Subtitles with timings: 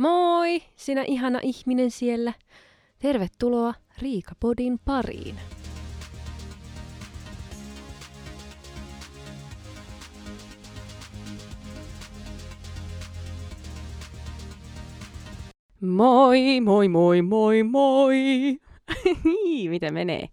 [0.00, 2.32] Moi, sinä ihana ihminen siellä.
[2.98, 5.36] Tervetuloa Riikapodin pariin.
[15.80, 18.16] Moi, moi, moi, moi, moi.
[19.70, 20.28] Miten menee?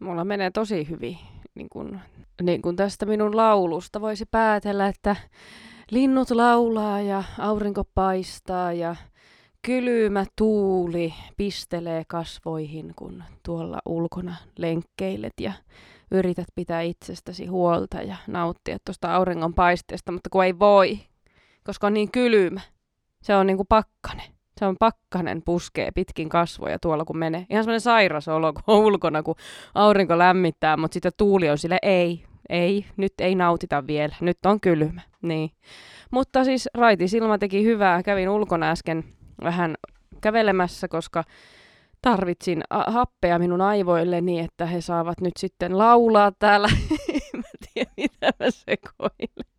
[0.00, 1.18] Mulla menee tosi hyvin.
[1.54, 1.98] Niin kun,
[2.42, 5.16] niin kun tästä minun laulusta voisi päätellä, että
[5.92, 8.96] linnut laulaa ja aurinko paistaa ja
[9.62, 15.52] kylmä tuuli pistelee kasvoihin, kun tuolla ulkona lenkkeilet ja
[16.10, 20.98] yrität pitää itsestäsi huolta ja nauttia tuosta auringon paisteesta, mutta kun ei voi,
[21.64, 22.60] koska on niin kylmä.
[23.22, 24.22] Se on niinku pakkane.
[24.58, 27.46] Se on pakkanen puskee pitkin kasvoja tuolla kun menee.
[27.50, 29.34] Ihan semmoinen sairas olo kun on ulkona, kun
[29.74, 34.60] aurinko lämmittää, mutta sitten tuuli on sille ei, ei, nyt ei nautita vielä, nyt on
[34.60, 35.00] kylmä.
[35.22, 35.50] Niin.
[36.10, 38.02] Mutta siis Raiti Silma teki hyvää.
[38.02, 39.04] Kävin ulkona äsken
[39.42, 39.74] vähän
[40.20, 41.24] kävelemässä, koska
[42.02, 46.68] tarvitsin happea minun aivoille niin, että he saavat nyt sitten laulaa täällä.
[47.36, 47.42] mä
[47.74, 49.52] tiedä, mitä mä sekoilen.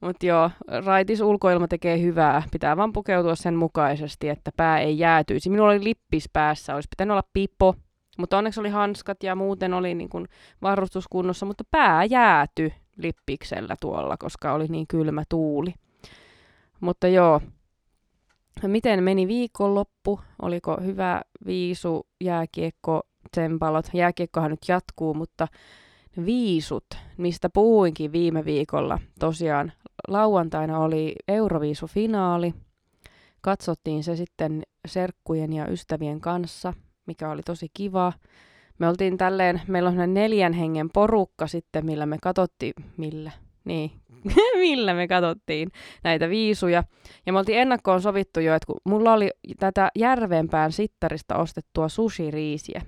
[0.00, 0.50] Mutta joo,
[0.84, 2.42] raitis ulkoilma tekee hyvää.
[2.50, 5.50] Pitää vaan pukeutua sen mukaisesti, että pää ei jäätyisi.
[5.50, 7.74] Minulla oli lippis päässä, olisi pitänyt olla pipo,
[8.18, 10.28] mutta onneksi oli hanskat ja muuten oli niin kuin
[10.62, 15.74] varustuskunnossa, mutta pää jääty lippiksellä tuolla, koska oli niin kylmä tuuli.
[16.80, 17.40] Mutta joo,
[18.62, 20.20] miten meni viikonloppu?
[20.42, 23.86] Oliko hyvä viisu, jääkiekko, tsempalot?
[23.92, 25.48] Jääkiekkohan nyt jatkuu, mutta
[26.26, 26.84] viisut,
[27.16, 28.98] mistä puhuinkin viime viikolla.
[29.20, 29.72] Tosiaan
[30.08, 32.54] lauantaina oli Euroviisufinaali.
[33.40, 36.74] Katsottiin se sitten serkkujen ja ystävien kanssa,
[37.06, 38.12] mikä oli tosi kiva.
[38.78, 43.30] Me oltiin tälleen, meillä on neljän hengen porukka sitten, millä me katsottiin, millä,
[43.64, 43.90] niin,
[44.60, 45.68] millä me katsottiin
[46.04, 46.84] näitä viisuja.
[47.26, 52.82] Ja me oltiin ennakkoon sovittu jo, että kun mulla oli tätä Järvenpään sittarista ostettua sushi-riisiä.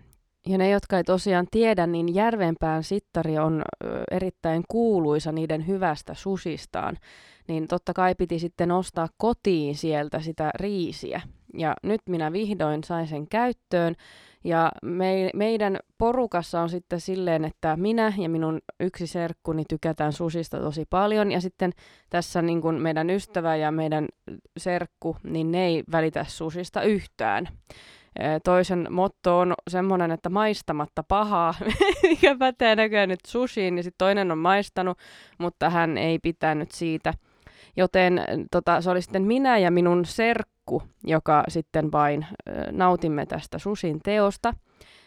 [0.48, 3.62] Ja ne, jotka ei tosiaan tiedä, niin Järvenpään sittari on
[4.10, 6.96] erittäin kuuluisa niiden hyvästä susistaan.
[7.48, 11.20] Niin totta kai piti sitten ostaa kotiin sieltä sitä riisiä.
[11.54, 13.94] Ja nyt minä vihdoin sain sen käyttöön.
[14.44, 20.60] Ja me, meidän porukassa on sitten silleen, että minä ja minun yksi serkkuni tykätään susista
[20.60, 21.32] tosi paljon.
[21.32, 21.72] Ja sitten
[22.10, 24.08] tässä niin kuin meidän ystävä ja meidän
[24.56, 27.48] serkku, niin ne ei välitä susista yhtään.
[28.44, 31.54] Toisen motto on semmoinen, että maistamatta pahaa,
[32.02, 34.98] mikä pätee näköjään nyt sushiin, niin sitten toinen on maistanut,
[35.38, 37.14] mutta hän ei pitänyt siitä.
[37.76, 40.55] Joten tota, se oli sitten minä ja minun serkku,
[41.04, 42.26] joka sitten vain
[42.70, 44.54] nautimme tästä susin teosta.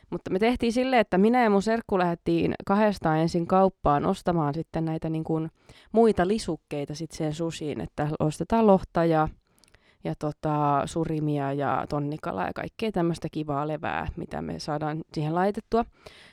[0.10, 4.86] Mutta me tehtiin silleen, että minä ja mun serkku lähdettiin kahdestaan ensin kauppaan ostamaan sitten
[4.86, 5.50] näitä niin kuin
[5.92, 9.28] muita lisukkeita sitten siihen susiin, että ostetaan lohta ja
[10.04, 15.86] ja tota, surimia ja tonnikalaa ja kaikkea tämmöistä kivaa levää, mitä me saadaan siihen laitettua.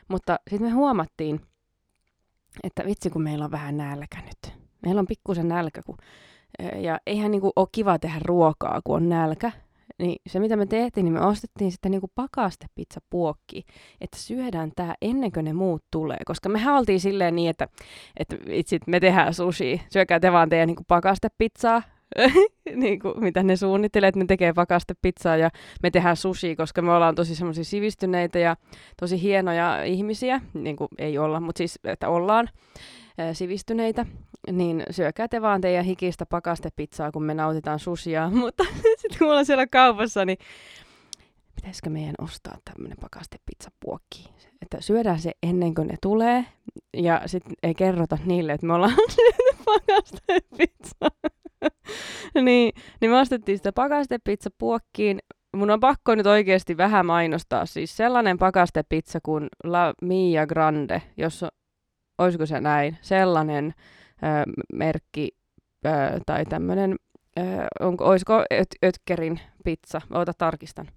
[0.08, 1.40] Mutta sitten me huomattiin,
[2.64, 4.58] että vitsi kun meillä on vähän nälkä nyt.
[4.82, 5.96] Meillä on pikkusen nälkä, kun,
[6.76, 9.52] ja eihän niinku ole kiva tehdä ruokaa, kun on nälkä.
[9.98, 12.10] Niin se, mitä me tehtiin, niin me ostettiin sitten niinku
[13.10, 13.64] puokki,
[14.00, 16.18] että syödään tämä ennen kuin ne muut tulee.
[16.24, 17.68] Koska mehän oltiin silleen niin, että,
[18.16, 21.82] että itsit, me tehdään sushi, syökää te vaan teidän niinku pakastepizzaa,
[22.74, 24.52] niin kuin, mitä ne suunnittelee, että ne tekee
[25.02, 25.50] pizzaa ja
[25.82, 28.56] me tehdään sushi, koska me ollaan tosi semmoisia sivistyneitä ja
[29.00, 32.48] tosi hienoja ihmisiä, niin kuin ei olla, mutta siis, että ollaan
[33.32, 34.06] sivistyneitä,
[34.52, 36.26] niin syökää te vaan teidän hikistä
[36.76, 38.64] pizzaa, kun me nautitaan susia, mutta
[38.98, 40.38] sitten kun ollaan siellä kaupassa, niin
[41.56, 42.98] pitäisikö meidän ostaa tämmöinen
[43.80, 44.28] puokki,
[44.62, 46.44] Että syödään se ennen kuin ne tulee
[46.96, 48.92] ja sitten ei kerrota niille, että me ollaan
[50.04, 51.30] syönyt pizzaa.
[52.44, 55.18] niin, niin me ostettiin sitä pakastepizza puokkiin.
[55.56, 57.66] Mun on pakko nyt oikeasti vähän mainostaa.
[57.66, 61.44] Siis sellainen pakastepizza kuin La Mia Grande, jos
[62.18, 63.74] olisiko se näin, sellainen
[64.22, 65.28] ö, merkki
[65.86, 65.90] ö,
[66.26, 66.96] tai tämmöinen,
[67.80, 70.00] onko, olisiko öt, Ötkerin pizza?
[70.10, 70.88] Oota, tarkistan.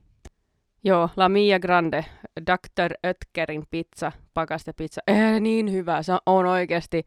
[0.83, 2.05] Joo, La Mia Grande,
[2.45, 2.93] Dr.
[3.05, 5.01] Ötkerin pizza, pakastepizza.
[5.07, 7.05] Eh, niin hyvä, se on oikeasti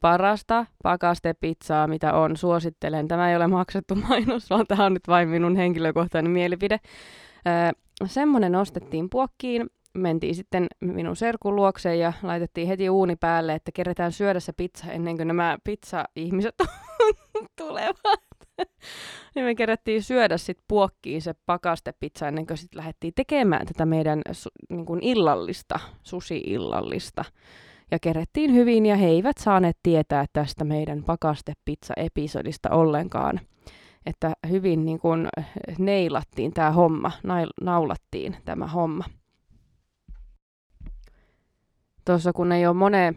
[0.00, 2.36] parasta pakastepizzaa, mitä on.
[2.36, 3.08] Suosittelen.
[3.08, 6.80] Tämä ei ole maksettu mainos, vaan tämä on nyt vain minun henkilökohtainen mielipide.
[7.46, 9.66] Öö, semmoinen ostettiin puokkiin.
[9.96, 14.92] Mentiin sitten minun serkun luokseen ja laitettiin heti uuni päälle, että keretään syödä se pizza
[14.92, 16.54] ennen kuin nämä pizza-ihmiset
[17.58, 17.96] tulevat.
[19.34, 24.22] niin me kerättiin syödä sitten puokkiin se pakastepizza ennen kuin sitten lähdettiin tekemään tätä meidän
[24.70, 27.24] niin kuin illallista, susi-illallista
[27.90, 33.40] ja kerettiin hyvin ja he eivät saaneet tietää tästä meidän pakastepizza-episodista ollenkaan.
[34.06, 35.28] että hyvin niin kuin
[35.78, 37.12] neilattiin tämä homma,
[37.60, 39.04] naulattiin tämä homma.
[42.06, 43.16] Tuossa kun ei ole moneen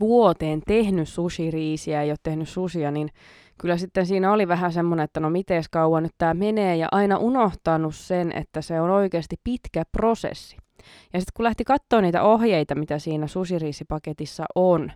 [0.00, 3.08] vuoteen tehnyt sushiriisiä, ei ole tehnyt susia, niin
[3.60, 7.16] kyllä sitten siinä oli vähän semmoinen, että no miten kauan nyt tämä menee, ja aina
[7.16, 10.56] unohtanut sen, että se on oikeasti pitkä prosessi.
[11.12, 14.92] Ja sitten kun lähti katsoa niitä ohjeita, mitä siinä susiriisipaketissa on,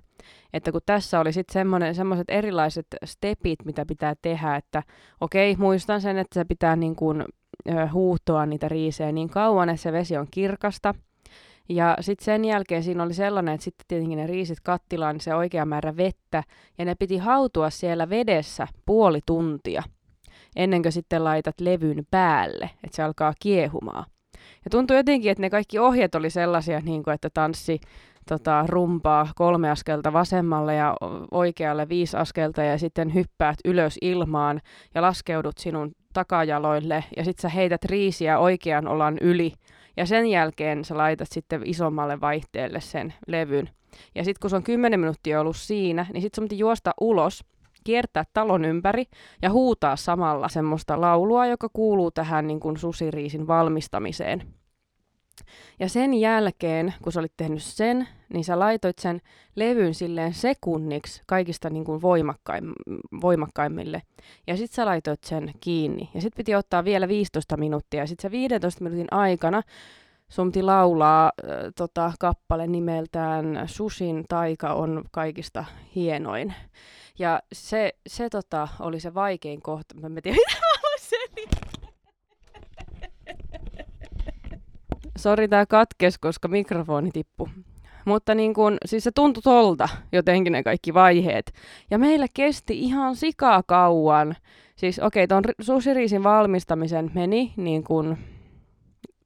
[0.53, 4.83] että kun tässä oli sitten semmoiset erilaiset stepit, mitä pitää tehdä, että
[5.21, 7.25] okei, muistan sen, että se pitää niin kuin,
[7.93, 10.95] huuhtoa niitä riisejä niin kauan, että se vesi on kirkasta.
[11.69, 15.67] Ja sitten sen jälkeen siinä oli sellainen, että sitten tietenkin ne riisit kattilaan se oikea
[15.67, 16.43] määrä vettä,
[16.79, 19.83] ja ne piti hautua siellä vedessä puoli tuntia,
[20.57, 24.05] ennen kuin sitten laitat levyn päälle, että se alkaa kiehumaan.
[24.65, 27.81] Ja tuntui jotenkin, että ne kaikki ohjeet oli sellaisia, niin kuin, että tanssi
[28.29, 30.97] tota, rumpaa kolme askelta vasemmalle ja
[31.31, 34.61] oikealle viisi askelta ja sitten hyppäät ylös ilmaan
[34.95, 39.53] ja laskeudut sinun takajaloille ja sitten sä heität riisiä oikean olan yli
[39.97, 43.69] ja sen jälkeen sä laitat sitten isommalle vaihteelle sen levyn.
[44.15, 47.45] Ja sitten kun se on 10 minuuttia ollut siinä, niin sitten sun juosta ulos,
[47.85, 49.05] kiertää talon ympäri
[49.43, 54.55] ja huutaa samalla semmoista laulua, joka kuuluu tähän niin kuin susiriisin valmistamiseen.
[55.81, 59.21] Ja sen jälkeen, kun sä olit tehnyt sen, niin sä laitoit sen
[59.57, 62.73] levyn silleen sekunniksi kaikista niin kuin voimakkaim,
[63.21, 64.03] voimakkaimmille.
[64.47, 66.11] Ja sitten sä laitoit sen kiinni.
[66.15, 68.01] Ja sitten piti ottaa vielä 15 minuuttia.
[68.03, 69.63] Ja sitten se 15 minuutin aikana
[70.29, 75.65] sun piti laulaa äh, tota, kappale nimeltään Sushin taika on kaikista
[75.95, 76.55] hienoin.
[77.19, 79.95] Ja se, se tota, oli se vaikein kohta.
[79.95, 81.82] Mä en tiedä, mitä mä
[85.23, 87.49] Sori, tää katkes, koska mikrofoni tippu.
[88.05, 91.53] Mutta niin kun, siis se tuntui tolta jotenkin ne kaikki vaiheet.
[91.91, 94.37] Ja meillä kesti ihan sikaa kauan.
[94.77, 98.17] Siis okei, okay, ton sushiriisin valmistamisen meni niin kun,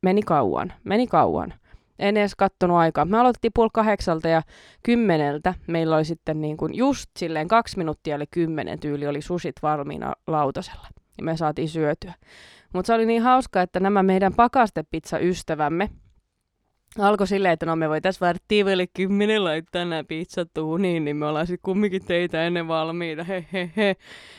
[0.02, 1.54] meni kauan, meni kauan.
[1.98, 3.04] En edes kattonut aikaa.
[3.04, 4.42] Me aloitettiin puoli kahdeksalta ja
[4.82, 5.54] kymmeneltä.
[5.66, 10.12] Meillä oli sitten niin kuin just silleen kaksi minuuttia eli kymmenen tyyli oli susit valmiina
[10.26, 10.88] lautasella.
[11.18, 12.14] Ja me saatiin syötyä.
[12.72, 15.90] Mutta se oli niin hauska, että nämä meidän pakastepizza-ystävämme
[16.98, 21.46] alkoi silleen, että no me voitaisiin varttiin kymmenen laittaa nämä pizzat tuuniin, niin me ollaan
[21.46, 23.96] sitten kumminkin teitä ennen valmiita, he, he, he.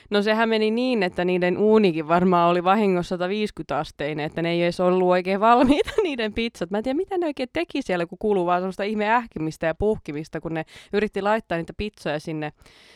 [0.10, 4.64] No sehän meni niin, että niiden uunikin varmaan oli vahingossa 150 asteinen, että ne ei
[4.64, 6.72] edes ollut oikein valmiita niiden pizzat.
[6.72, 9.76] Mä en tiedä, mitä ne oikein teki siellä, kun kuuluu vaan semmoista ihme ähkimistä ja
[9.76, 12.52] puhkimista, kun ne yritti laittaa niitä pizzoja sinne,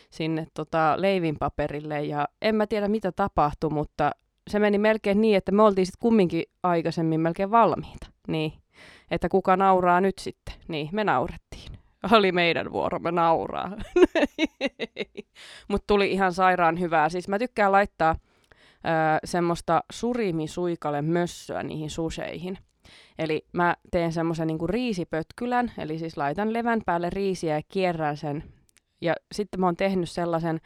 [0.09, 2.05] sinne tota leivinpaperille.
[2.05, 4.11] Ja en mä tiedä, mitä tapahtui, mutta
[4.49, 8.07] se meni melkein niin, että me oltiin sitten kumminkin aikaisemmin melkein valmiita.
[8.27, 8.53] Niin,
[9.11, 10.55] että kuka nauraa nyt sitten.
[10.67, 11.71] Niin, me naurettiin.
[12.11, 13.71] Oli meidän vuoromme nauraa.
[15.69, 17.09] Mutta tuli ihan sairaan hyvää.
[17.09, 18.17] Siis mä tykkään laittaa ö,
[19.23, 22.57] semmoista surimisuikale mössöä niihin suseihin.
[23.19, 28.43] Eli mä teen semmoisen niinku riisipötkylän, eli siis laitan levän päälle riisiä ja kierrän sen.
[29.01, 30.59] Ja sitten mä oon tehnyt sellaisen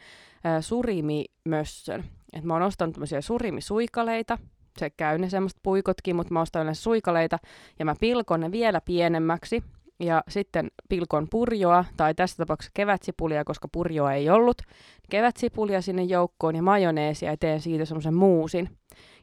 [0.60, 2.04] surimimössön.
[2.32, 4.38] Että mä oon ostanut tämmöisiä surimisuikaleita,
[4.78, 7.38] se käy ne semmoista puikotkin, mutta mä ostan yleensä suikaleita
[7.78, 9.62] ja mä pilkon ne vielä pienemmäksi
[10.00, 14.62] ja sitten pilkon purjoa, tai tässä tapauksessa kevätsipulia, koska purjoa ei ollut,
[15.10, 18.68] kevätsipulia sinne joukkoon ja majoneesia ja teen siitä semmoisen muusin.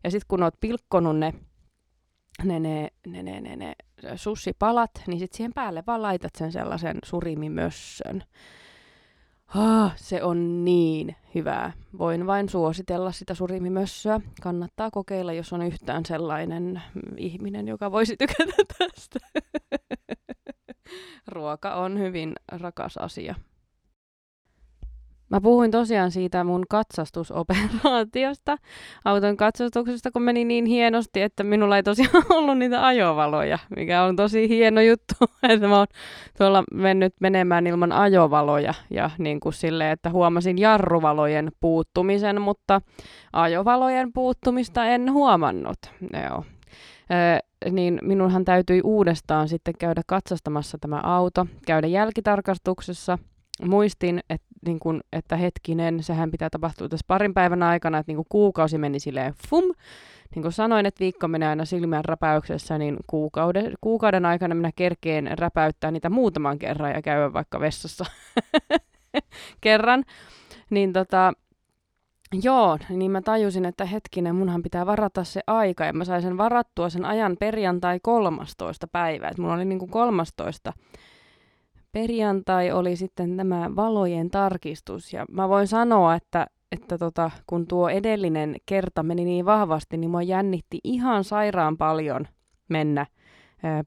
[0.03, 1.33] Ja sitten kun oot pilkkonut ne,
[2.43, 3.75] ne, ne, ne, ne, ne, ne
[4.15, 8.24] sussipalat, niin sitten siihen päälle vaan laitat sen sellaisen surimimössön.
[9.55, 11.74] Ah, se on niin hyvää.
[11.98, 14.19] Voin vain suositella sitä surimimössöä.
[14.41, 16.81] Kannattaa kokeilla, jos on yhtään sellainen
[17.17, 19.19] ihminen, joka voisi tykätä tästä.
[21.27, 23.36] Ruoka on hyvin rakas asia.
[25.34, 28.58] Mä puhuin tosiaan siitä mun katsastusoperaatiosta,
[29.06, 34.16] auton katsastuksesta, kun meni niin hienosti, että minulla ei tosiaan ollut niitä ajovaloja, mikä on
[34.16, 35.16] tosi hieno juttu,
[35.50, 35.88] että mä oon
[36.38, 42.82] tuolla mennyt menemään ilman ajovaloja ja niin kuin silleen, että huomasin jarruvalojen puuttumisen, mutta
[43.34, 45.80] ajovalojen puuttumista en huomannut.
[46.30, 46.44] Joo.
[47.12, 53.18] Ö, niin minunhan täytyi uudestaan sitten käydä katsastamassa tämä auto, käydä jälkitarkastuksessa–
[53.62, 58.15] muistin, että, niin kun, että hetkinen, sehän pitää tapahtua tässä parin päivän aikana, että niin
[58.15, 59.63] kun kuukausi meni silleen fum.
[60.36, 65.38] Niin kuin sanoin, että viikko menee aina silmän räpäyksessä, niin kuukauden, kuukauden aikana minä kerkeen
[65.39, 68.05] räpäyttää niitä muutaman kerran ja käydä vaikka vessassa
[69.62, 70.03] kerran.
[70.70, 71.34] Niin tota,
[72.43, 76.38] Joo, niin mä tajusin, että hetkinen, munhan pitää varata se aika, ja mä sain sen
[76.38, 78.88] varattua sen ajan perjantai 13.
[78.88, 80.74] päivä, että mulla oli niin kuin 13
[81.93, 85.13] perjantai oli sitten tämä valojen tarkistus.
[85.13, 90.12] Ja mä voin sanoa, että, että tota, kun tuo edellinen kerta meni niin vahvasti, niin
[90.12, 92.27] mua jännitti ihan sairaan paljon
[92.69, 93.05] mennä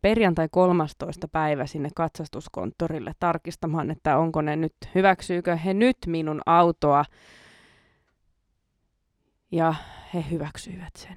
[0.02, 1.28] perjantai 13.
[1.28, 7.04] päivä sinne katsastuskonttorille tarkistamaan, että onko ne nyt, hyväksyykö he nyt minun autoa.
[9.50, 9.74] Ja
[10.14, 11.16] he hyväksyivät sen.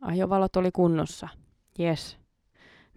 [0.00, 1.28] Ajovalot oli kunnossa.
[1.80, 2.18] Yes.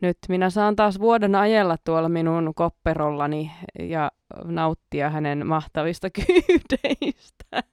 [0.01, 4.11] Nyt minä saan taas vuoden ajella tuolla minun kopperollani ja
[4.43, 7.63] nauttia hänen mahtavista kyydeistä.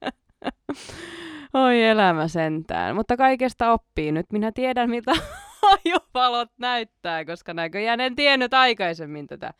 [1.54, 2.97] Oi elämä sentään.
[2.97, 4.12] Mutta kaikesta oppii.
[4.12, 5.12] Nyt minä tiedän, mitä
[5.73, 9.54] ajovalot näyttää, koska näköjään en tiennyt aikaisemmin tätä.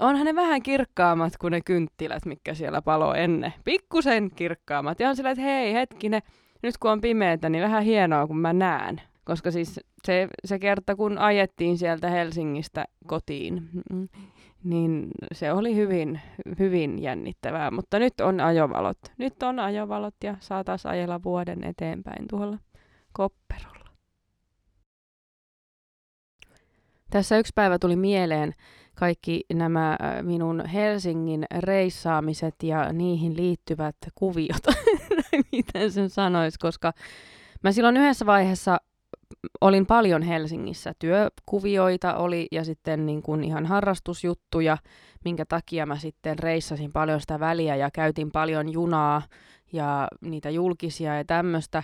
[0.00, 3.54] Onhan ne vähän kirkkaammat kuin ne kynttilät, mikä siellä palo ennen.
[3.64, 5.00] Pikkusen kirkkaammat.
[5.00, 6.22] Ja on sillä, että hei, hetkinen,
[6.62, 9.00] nyt kun on pimeätä, niin vähän hienoa, kun mä näen.
[9.28, 13.68] Koska siis se, se kerta, kun ajettiin sieltä Helsingistä kotiin,
[14.64, 16.20] niin se oli hyvin,
[16.58, 17.70] hyvin jännittävää.
[17.70, 18.98] Mutta nyt on ajovalot.
[19.18, 22.58] Nyt on ajovalot ja saa ajella vuoden eteenpäin tuolla
[23.12, 23.88] kopperolla.
[27.10, 28.54] Tässä yksi päivä tuli mieleen
[28.94, 34.62] kaikki nämä äh, minun Helsingin reissaamiset ja niihin liittyvät kuviot,
[35.52, 36.92] miten sen sanoisi, koska
[37.62, 38.78] mä silloin yhdessä vaiheessa
[39.60, 40.92] olin paljon Helsingissä.
[40.98, 44.78] Työkuvioita oli ja sitten niin kuin ihan harrastusjuttuja,
[45.24, 49.22] minkä takia mä sitten reissasin paljon sitä väliä ja käytin paljon junaa
[49.72, 51.82] ja niitä julkisia ja tämmöistä.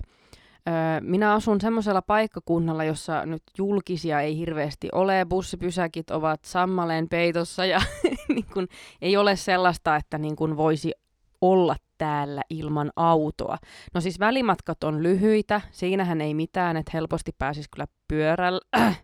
[1.00, 5.26] Minä asun semmoisella paikkakunnalla, jossa nyt julkisia ei hirveästi ole.
[5.28, 7.80] Bussipysäkit ovat sammaleen peitossa ja
[8.35, 8.68] niin kun,
[9.02, 10.92] ei ole sellaista, että niin kun voisi
[11.40, 13.58] olla täällä ilman autoa.
[13.94, 18.60] No siis välimatkat on lyhyitä, siinähän ei mitään, että helposti pääsisi kyllä pyörällä,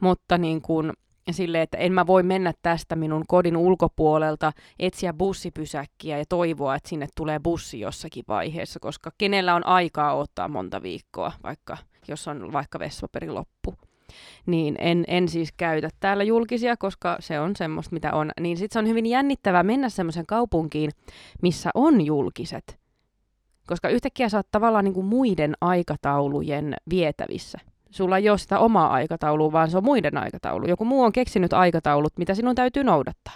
[0.00, 0.92] mutta niin kun,
[1.30, 6.88] sille, että en mä voi mennä tästä minun kodin ulkopuolelta, etsiä bussipysäkkiä ja toivoa, että
[6.88, 11.76] sinne tulee bussi jossakin vaiheessa, koska kenellä on aikaa ottaa monta viikkoa, vaikka
[12.08, 13.74] jos on vaikka vessapaperi loppu.
[14.46, 18.30] Niin en, en siis käytä täällä julkisia, koska se on semmoista, mitä on.
[18.40, 20.90] Niin sitten se on hyvin jännittävää mennä semmoiseen kaupunkiin,
[21.42, 22.78] missä on julkiset.
[23.66, 27.58] Koska yhtäkkiä sä oot tavallaan niin kuin muiden aikataulujen vietävissä
[27.94, 30.68] sulla ei ole sitä omaa aikataulua, vaan se on muiden aikataulu.
[30.68, 33.34] Joku muu on keksinyt aikataulut, mitä sinun täytyy noudattaa.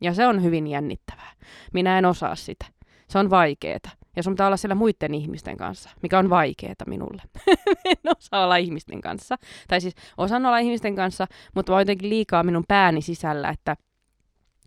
[0.00, 1.32] Ja se on hyvin jännittävää.
[1.72, 2.66] Minä en osaa sitä.
[3.08, 3.90] Se on vaikeeta.
[4.16, 7.22] Ja sun pitää olla siellä muiden ihmisten kanssa, mikä on vaikeeta minulle.
[7.84, 9.36] en osaa olla ihmisten kanssa.
[9.68, 13.76] Tai siis osaan olla ihmisten kanssa, mutta mä jotenkin liikaa minun pääni sisällä, että,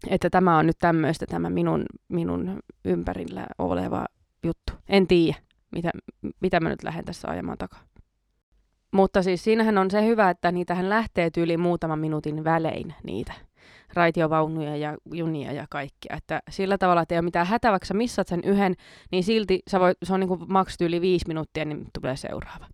[0.09, 4.05] että tämä on nyt tämmöistä tämä minun, minun ympärillä oleva
[4.43, 4.73] juttu.
[4.89, 5.37] En tiedä,
[5.71, 5.91] mitä,
[6.39, 7.83] mitä mä nyt lähden tässä ajamaan takaa.
[8.91, 13.33] Mutta siis siinähän on se hyvä, että niitähän lähtee yli muutaman minuutin välein niitä
[13.93, 16.15] raitiovaunuja ja junia ja kaikkia.
[16.17, 18.75] Että sillä tavalla, että ei ole mitään hätä, vaikka sä missat sen yhden,
[19.11, 22.65] niin silti sä voit, se on niin maksut yli viisi minuuttia, niin tulee seuraava.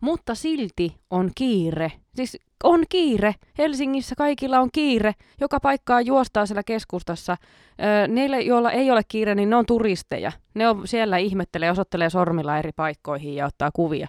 [0.00, 1.92] Mutta silti on kiire.
[2.14, 3.34] Siis on kiire.
[3.58, 5.12] Helsingissä kaikilla on kiire.
[5.40, 7.36] Joka paikkaa juostaa siellä keskustassa.
[7.82, 10.32] Öö, neille, joilla ei ole kiire, niin ne on turisteja.
[10.54, 14.08] Ne on siellä ihmettelee, osoittelee sormilla eri paikkoihin ja ottaa kuvia.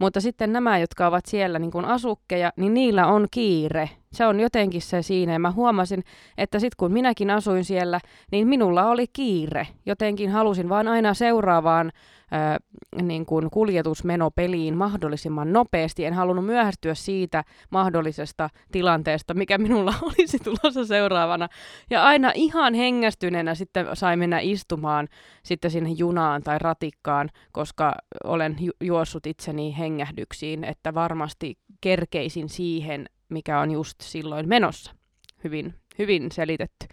[0.00, 3.90] Mutta sitten nämä, jotka ovat siellä niin kuin asukkeja, niin niillä on kiire.
[4.12, 5.32] Se on jotenkin se siinä.
[5.32, 6.04] Ja mä huomasin,
[6.38, 8.00] että sitten kun minäkin asuin siellä,
[8.32, 9.68] niin minulla oli kiire.
[9.86, 11.92] Jotenkin halusin vaan aina seuraavaan
[12.32, 12.56] äh,
[13.02, 16.04] niin kuin kuljetusmenopeliin mahdollisimman nopeasti.
[16.04, 21.48] En halunnut myöhästyä siitä mahdollisesta tilanteesta, mikä minulla olisi tulossa seuraavana.
[21.90, 25.08] Ja aina ihan hengästyneenä sitten sai mennä istumaan
[25.42, 33.06] sitten sinne junaan tai ratikkaan, koska olen ju- juossut itseni hengähdyksiin, että varmasti kerkeisin siihen,
[33.32, 34.94] mikä on just silloin menossa.
[35.44, 36.86] Hyvin, hyvin selitetty.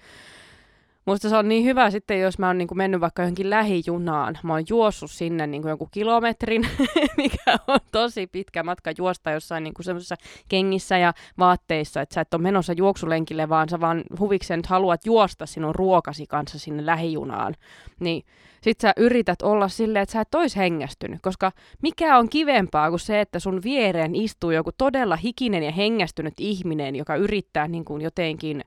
[1.10, 4.38] Musta se on niin hyvä sitten, jos mä oon niin mennyt vaikka johonkin lähijunaan.
[4.44, 6.68] Mä oon juossut sinne niin kuin jonkun kilometrin,
[7.18, 10.16] mikä on tosi pitkä matka juosta jossain niin semmoisessa
[10.50, 15.06] kengissä ja vaatteissa, että sä et ole menossa juoksulenkille, vaan sä vaan huvikseen nyt haluat
[15.06, 17.56] juosta sinun ruokasi kanssa sinne lähijunaan.
[18.00, 18.24] Niin
[18.62, 21.52] sit sä yrität olla silleen, että sä et ois hengästynyt, koska
[21.82, 26.96] mikä on kivempaa kuin se, että sun viereen istuu joku todella hikinen ja hengästynyt ihminen,
[26.96, 28.64] joka yrittää niin kuin jotenkin,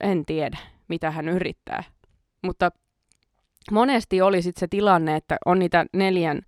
[0.00, 0.58] en tiedä,
[0.88, 1.84] mitä hän yrittää.
[2.42, 2.70] Mutta
[3.70, 6.40] monesti oli sitten se tilanne, että on niitä neljän,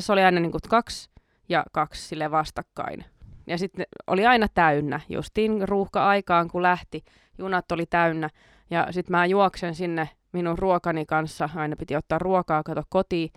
[0.00, 1.10] se oli aina niin kuin kaksi
[1.48, 3.04] ja kaksi sille vastakkain.
[3.46, 7.04] Ja sitten oli aina täynnä, justiin ruuhka-aikaan kun lähti,
[7.38, 8.30] junat oli täynnä.
[8.70, 13.30] Ja sitten mä juoksen sinne minun ruokani kanssa, aina piti ottaa ruokaa, kato kotiin,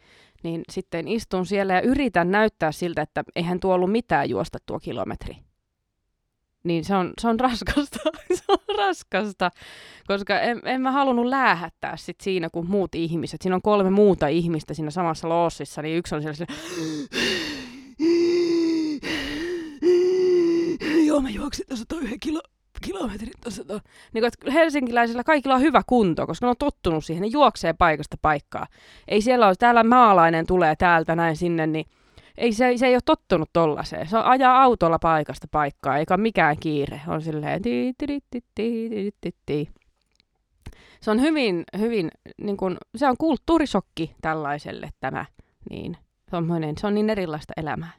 [0.43, 4.79] niin sitten istun siellä ja yritän näyttää siltä, että eihän tuo ollut mitään juosta tuo
[4.79, 5.37] kilometri.
[6.63, 7.99] Niin se on, se on raskasta.
[8.35, 9.51] se on raskasta,
[10.07, 13.41] koska en, en mä halunnut läähättää sit siinä kuin muut ihmiset.
[13.41, 16.53] Siinä on kolme muuta ihmistä siinä samassa loossissa, niin yksi on siellä sille...
[21.07, 22.41] Joo, mä juoksin tuossa toi yhden kilo,
[22.81, 23.65] kilometrin tuossa.
[23.65, 23.79] To.
[24.13, 27.21] Niin helsinkiläisillä kaikilla on hyvä kunto, koska ne on tottunut siihen.
[27.21, 28.67] Ne juoksee paikasta paikkaa.
[29.07, 31.85] Ei siellä ole, täällä maalainen tulee täältä näin sinne, niin
[32.37, 34.07] ei se, se ei ole tottunut tollaiseen.
[34.07, 37.01] Se on ajaa autolla paikasta paikkaa, eikä mikään kiire.
[37.07, 37.61] On silleen
[41.01, 42.11] Se on hyvin, hyvin,
[42.41, 45.25] niin kun, se on kulttuurisokki tällaiselle tämä.
[45.69, 45.97] Niin,
[46.77, 47.91] se on niin erilaista elämää.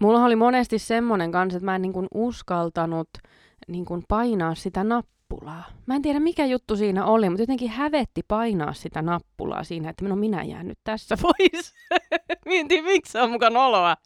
[0.00, 3.08] Mulla oli monesti semmoinen kanssa, että mä en niin kuin uskaltanut
[3.68, 4.84] niin kuin painaa sitä
[5.30, 5.64] nappulaa.
[5.86, 10.08] Mä en tiedä mikä juttu siinä oli, mutta jotenkin hävetti painaa sitä nappulaa siinä, että
[10.08, 11.74] no minä jään nyt tässä pois.
[12.46, 13.96] Mietin, miksi se on mukaan oloa.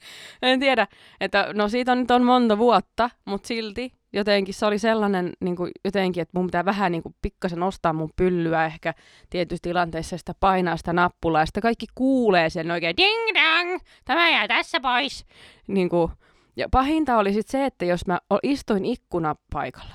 [0.43, 0.87] En tiedä,
[1.21, 5.57] että no siitä on nyt on monta vuotta, mutta silti jotenkin se oli sellainen niin
[5.57, 8.95] kuin, jotenkin, että mun pitää vähän niin kuin, pikkasen nostaa mun pyllyä ehkä
[9.31, 14.31] tietyissä tilanteissa sitä painaa sitä nappulaa ja sitten kaikki kuulee sen oikein ding dang, tämä
[14.31, 15.25] jää tässä pois.
[15.67, 16.13] Niin kuin,
[16.57, 19.95] ja pahinta oli sitten se, että jos mä istuin ikkunapaikalla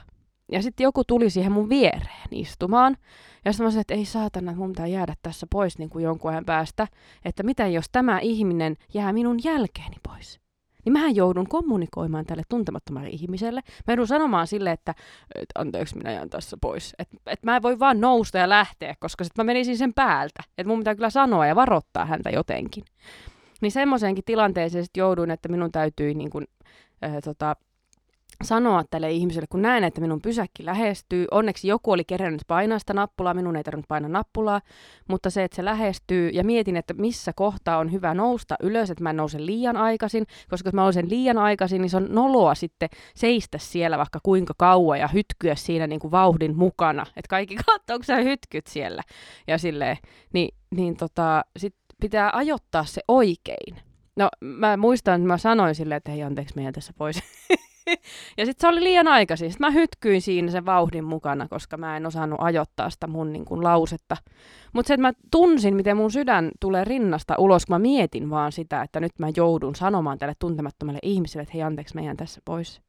[0.51, 2.97] ja sitten joku tuli siihen mun viereen istumaan.
[3.45, 6.03] Ja sitten mä sanoin, että ei saatana, että mun pitää jäädä tässä pois niin kuin
[6.03, 6.87] jonkun ajan päästä.
[7.25, 10.45] Että mitä jos tämä ihminen jää minun jälkeeni pois?
[10.85, 13.61] niin mähän joudun kommunikoimaan tälle tuntemattomalle ihmiselle.
[13.67, 14.95] Mä joudun sanomaan sille, että,
[15.35, 16.95] että anteeksi, minä jään tässä pois.
[16.99, 20.43] Että et mä en voi vaan nousta ja lähteä, koska sit mä menisin sen päältä.
[20.57, 22.83] Että mun pitää kyllä sanoa ja varoittaa häntä jotenkin.
[23.61, 26.43] Niin semmoiseenkin tilanteeseen sit jouduin, että minun täytyi niin kun,
[27.03, 27.55] äh, tota,
[28.43, 31.25] sanoa tälle ihmiselle, kun näen, että minun pysäkki lähestyy.
[31.31, 34.61] Onneksi joku oli kerännyt painaa sitä nappulaa, minun ei tarvinnut painaa nappulaa,
[35.07, 39.03] mutta se, että se lähestyy ja mietin, että missä kohtaa on hyvä nousta ylös, että
[39.03, 42.55] mä en nouse liian aikaisin, koska jos mä nousen liian aikaisin, niin se on noloa
[42.55, 47.55] sitten seistä siellä vaikka kuinka kauan ja hytkyä siinä niin kuin vauhdin mukana, että kaikki
[47.65, 49.03] katsoo, sä hytkyt siellä
[49.47, 49.97] ja silleen,
[50.33, 53.75] niin, niin tota, sit pitää ajoittaa se oikein.
[54.15, 57.19] No mä muistan, että mä sanoin silleen, että hei anteeksi, meidän tässä pois.
[58.37, 59.51] ja sitten se oli liian aikaisin.
[59.51, 63.45] Sitten mä hytkyin siinä sen vauhdin mukana, koska mä en osannut ajoittaa sitä mun niin
[63.45, 64.17] kuin, lausetta.
[64.73, 68.51] Mutta se, että mä tunsin, miten mun sydän tulee rinnasta ulos, kun mä mietin vaan
[68.51, 72.81] sitä, että nyt mä joudun sanomaan tälle tuntemattomalle ihmiselle, että hei anteeksi, meidän tässä pois.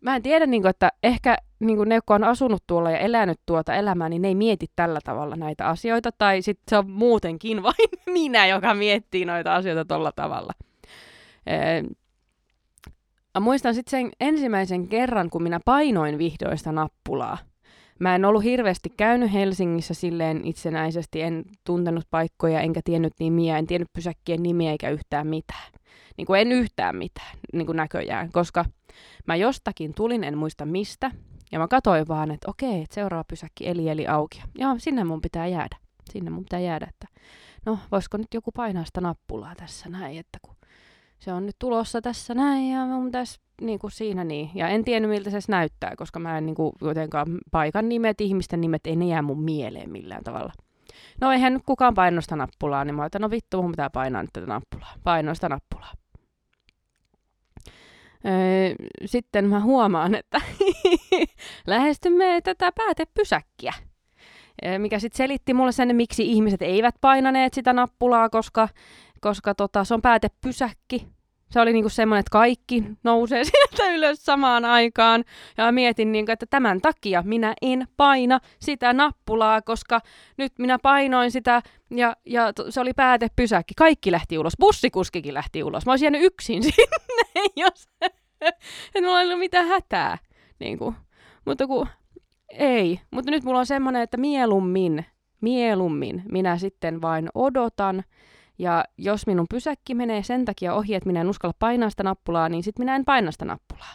[0.00, 2.98] Mä en tiedä, niin kuin, että ehkä niin kuin ne, jotka on asunut tuolla ja
[2.98, 6.10] elänyt tuota elämää, niin ne ei mieti tällä tavalla näitä asioita.
[6.18, 7.90] Tai sitten se on muutenkin vain
[8.20, 10.52] minä, joka miettii noita asioita tuolla tavalla.
[13.36, 17.38] Mä muistan sitten sen ensimmäisen kerran, kun minä painoin vihdoista nappulaa.
[17.98, 23.66] Mä en ollut hirveästi käynyt Helsingissä silleen itsenäisesti, en tuntenut paikkoja enkä tiennyt nimiä, en
[23.66, 25.72] tiennyt pysäkkien nimiä eikä yhtään mitään.
[26.16, 28.64] Niin kuin en yhtään mitään, niin kuin näköjään, koska
[29.26, 31.10] mä jostakin tulin, en muista mistä,
[31.52, 34.42] ja mä katsoin vaan, että okei, että seuraava pysäkki eli eli auki.
[34.58, 35.76] Ja sinne mun pitää jäädä.
[36.10, 37.20] Sinne mun pitää jäädä, että
[37.66, 40.55] no voisiko nyt joku painaa sitä nappulaa tässä näin, että kun
[41.18, 44.50] se on nyt tulossa tässä näin ja mun pitäisi niin kuin siinä niin.
[44.54, 48.60] Ja en tiennyt miltä se näyttää, koska mä en niin kuin, jotenkaan paikan nimet, ihmisten
[48.60, 50.52] nimet, ei ne jää mun mieleen millään tavalla.
[51.20, 54.30] No eihän nyt kukaan painosta nappulaa, niin mä otan, no vittu, mun pitää painaa nyt
[54.32, 54.94] tätä nappulaa.
[55.04, 55.92] Painoista nappulaa.
[58.26, 58.74] Öö,
[59.04, 60.40] sitten mä huomaan, että
[61.66, 63.72] lähestymme tätä päätepysäkkiä.
[64.78, 68.68] Mikä sitten selitti mulle sen, miksi ihmiset eivät painaneet sitä nappulaa, koska
[69.26, 71.06] koska tota, se on päätepysäkki.
[71.50, 75.24] Se oli niinku semmoinen, että kaikki nousee sieltä ylös samaan aikaan.
[75.56, 80.00] Ja mietin, niinku, että tämän takia minä en paina sitä nappulaa, koska
[80.36, 83.74] nyt minä painoin sitä ja, ja se oli päätepysäkki.
[83.76, 84.52] Kaikki lähti ulos.
[84.60, 85.86] Bussikuskikin lähti ulos.
[85.86, 87.88] Mä olisin jäänyt yksin sinne, jos...
[88.40, 90.18] että mulla ollut mitään hätää.
[90.58, 90.94] Niinku.
[91.44, 91.88] Mutta kun
[92.48, 93.00] ei.
[93.10, 95.06] Mutta nyt mulla on semmoinen, että mieluummin,
[95.40, 98.04] mieluummin minä sitten vain odotan
[98.58, 102.48] ja jos minun pysäkki menee sen takia ohi, että minä en uskalla painaa sitä nappulaa,
[102.48, 103.94] niin sitten minä en paina sitä nappulaa.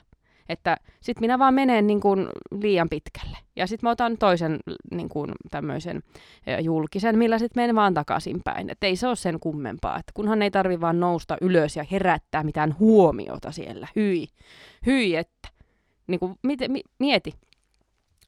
[0.49, 2.27] Että sitten minä vaan menen niin kuin
[2.61, 3.37] liian pitkälle.
[3.55, 4.59] Ja sitten mä otan toisen
[4.91, 6.03] niin kuin tämmöisen
[6.61, 8.69] julkisen, millä sitten menen vaan takaisinpäin.
[8.69, 9.99] Että ei se ole sen kummempaa.
[9.99, 13.87] Että kunhan ei tarvi vaan nousta ylös ja herättää mitään huomiota siellä.
[13.95, 14.27] Hyi.
[14.85, 15.49] Hyi, että.
[16.07, 16.35] Niin kuin,
[16.99, 17.33] mieti.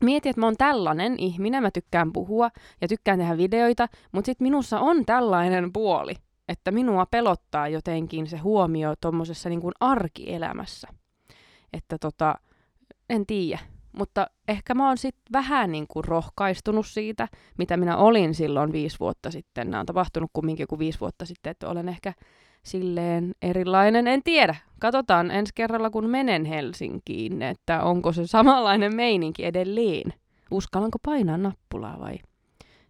[0.04, 2.50] Mieti, että mä oon tällainen ihminen, mä tykkään puhua
[2.82, 6.14] ja tykkään tehdä videoita, mutta sitten minussa on tällainen puoli,
[6.48, 10.88] että minua pelottaa jotenkin se huomio tuommoisessa niin kuin arkielämässä.
[11.74, 12.36] Että tota,
[13.10, 13.60] en tiedä.
[13.98, 17.28] Mutta ehkä mä oon sitten vähän niin kuin rohkaistunut siitä,
[17.58, 19.72] mitä minä olin silloin viisi vuotta sitten.
[19.72, 22.14] Nämä on tapahtunut kumminkin kuin viisi vuotta sitten, että olen ehkä
[22.64, 24.08] silleen erilainen.
[24.08, 24.56] En tiedä.
[24.80, 30.14] Katsotaan ensi kerralla, kun menen Helsinkiin, että onko se samanlainen meininki edelleen.
[30.52, 32.20] Uskallanko painaa nappulaa vai,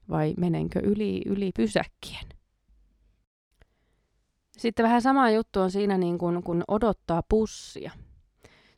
[0.09, 2.32] vai menenkö yli, yli pysäkkien?
[4.63, 7.91] Sitten vähän sama juttu on siinä, niin kun, kun odottaa pussia.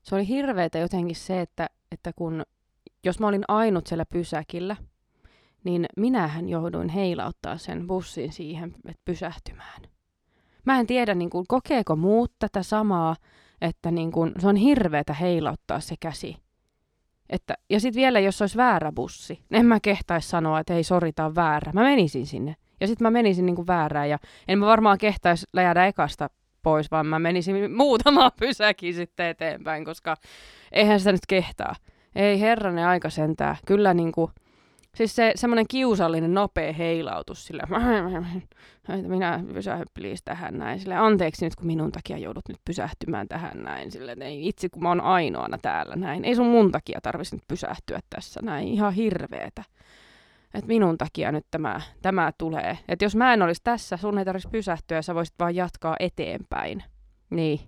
[0.03, 2.43] Se oli hirveetä jotenkin se, että, että kun,
[3.03, 4.75] jos mä olin ainut siellä pysäkillä,
[5.63, 9.81] niin minähän jouduin heilauttaa sen bussin siihen, että pysähtymään.
[10.65, 13.15] Mä en tiedä, niin kuin, kokeeko muut tätä samaa,
[13.61, 16.37] että niin kuin, se on hirveätä heilauttaa se käsi.
[17.29, 21.11] Että, ja sitten vielä, jos olisi väärä bussi, en mä kehtaisi sanoa, että ei sori,
[21.19, 21.71] on väärä.
[21.73, 22.55] Mä menisin sinne.
[22.85, 26.29] Ja sitten mä menisin niin kuin väärään ja en mä varmaan kehtaisi jäädä ekasta
[26.61, 30.17] pois, vaan mä menisin muutama pysäkin sitten eteenpäin, koska
[30.71, 31.75] eihän sitä nyt kehtaa.
[32.15, 33.55] Ei herranen aika sentää.
[33.65, 34.31] Kyllä niin kuin,
[34.95, 37.63] Siis se semmoinen kiusallinen nopea heilautus sille,
[39.07, 40.79] minä pysähy please tähän näin.
[40.79, 43.91] Sille, anteeksi nyt, kun minun takia joudut nyt pysähtymään tähän näin.
[43.91, 46.25] Sille, että ei itse, kun mä oon ainoana täällä näin.
[46.25, 48.67] Ei sun mun takia tarvitsisi nyt pysähtyä tässä näin.
[48.67, 49.63] Ihan hirveetä.
[50.55, 52.77] Että minun takia nyt tämä, tämä tulee.
[52.87, 55.95] Että jos mä en olisi tässä, sun ei tarvitsisi pysähtyä ja sä voisit vaan jatkaa
[55.99, 56.83] eteenpäin.
[57.29, 57.59] Niin.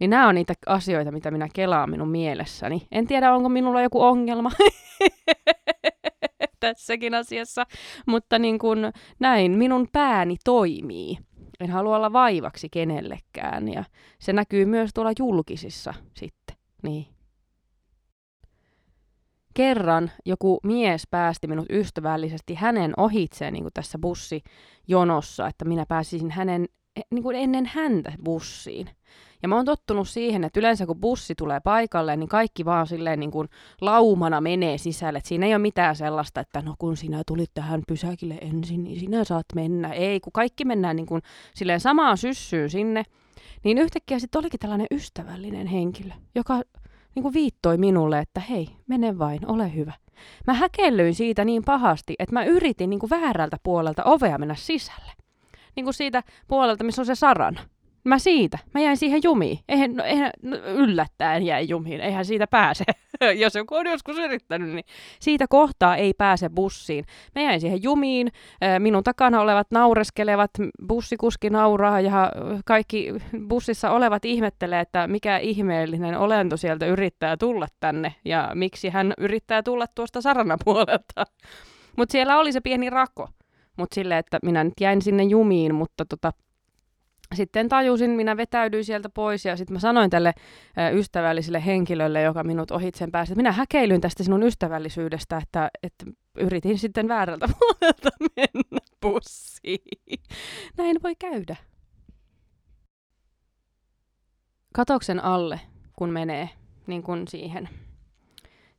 [0.00, 2.86] Niin nämä on niitä asioita, mitä minä kelaan minun mielessäni.
[2.92, 4.50] En tiedä, onko minulla joku ongelma.
[6.60, 7.66] tässäkin asiassa,
[8.06, 8.78] mutta niin kuin
[9.18, 11.18] näin minun pääni toimii.
[11.60, 13.84] En halua olla vaivaksi kenellekään ja
[14.18, 16.56] se näkyy myös tuolla julkisissa sitten.
[16.82, 17.06] Niin.
[19.58, 26.30] Kerran joku mies päästi minut ystävällisesti hänen ohitseen niin kuin tässä bussijonossa, että minä pääsisin
[26.30, 26.66] hänen
[27.10, 28.90] niin kuin ennen häntä bussiin.
[29.42, 33.20] Ja mä oon tottunut siihen, että yleensä kun bussi tulee paikalle, niin kaikki vaan silleen
[33.20, 33.48] niin kuin
[33.80, 35.18] laumana menee sisälle.
[35.18, 39.00] Et siinä ei ole mitään sellaista, että no kun sinä tulit tähän pysäkille ensin, niin
[39.00, 39.92] sinä saat mennä.
[39.92, 41.22] Ei, kun kaikki mennään niin kuin
[41.54, 43.02] silleen samaan syssyyn sinne.
[43.64, 46.62] Niin yhtäkkiä sitten olikin tällainen ystävällinen henkilö, joka
[47.14, 49.92] niin kuin viittoi minulle, että hei, mene vain, ole hyvä.
[50.46, 55.12] Mä häkellyin siitä niin pahasti, että mä yritin niin kuin väärältä puolelta ovea mennä sisälle.
[55.76, 57.60] Niin kuin siitä puolelta, missä on se sarana.
[58.04, 59.58] Mä siitä, mä jäin siihen jumiin.
[59.68, 62.84] Eihän, no, eihän no, yllättäen jäi jumiin, eihän siitä pääse.
[63.42, 64.84] Jos joku on joskus yrittänyt, niin
[65.20, 67.04] siitä kohtaa ei pääse bussiin.
[67.34, 68.32] Mä jäin siihen jumiin,
[68.78, 70.50] minun takana olevat naureskelevat,
[70.88, 72.32] bussikuski nauraa ja
[72.64, 73.14] kaikki
[73.48, 79.62] bussissa olevat ihmettelee, että mikä ihmeellinen olento sieltä yrittää tulla tänne ja miksi hän yrittää
[79.62, 81.24] tulla tuosta saranapuolelta.
[81.96, 83.28] Mutta siellä oli se pieni rako.
[83.76, 86.32] Mutta silleen, että minä nyt jäin sinne jumiin, mutta tota,
[87.34, 90.32] sitten tajusin, minä vetäydyin sieltä pois ja sitten mä sanoin tälle
[90.94, 96.04] ystävälliselle henkilölle, joka minut ohitsen pääsi, että minä häkeilyin tästä sinun ystävällisyydestä, että, että
[96.38, 100.20] yritin sitten väärältä puolelta mennä pussiin.
[100.76, 101.56] Näin voi käydä.
[104.74, 105.60] Katoksen alle,
[105.96, 106.50] kun menee
[106.86, 107.68] niin kuin siihen.